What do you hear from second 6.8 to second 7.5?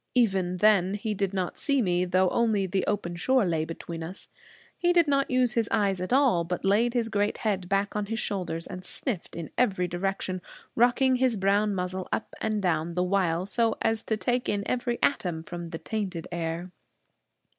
his great